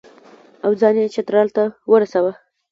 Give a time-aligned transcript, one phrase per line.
[0.65, 2.33] او ځان یې چترال ته ورساوه.